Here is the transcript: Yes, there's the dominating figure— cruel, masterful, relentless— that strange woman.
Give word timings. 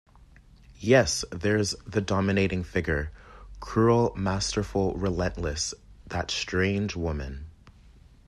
Yes, 0.79 1.23
there's 1.29 1.75
the 1.85 2.01
dominating 2.01 2.63
figure— 2.63 3.11
cruel, 3.59 4.15
masterful, 4.15 4.95
relentless— 4.95 5.75
that 6.07 6.31
strange 6.31 6.95
woman. 6.95 7.45